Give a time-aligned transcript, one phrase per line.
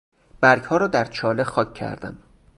[0.41, 2.17] برگها را در چاله خاک کردم.